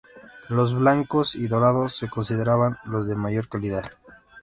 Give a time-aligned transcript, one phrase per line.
[0.49, 3.83] Los blancos y dorados se consideraban los de mayor calidad.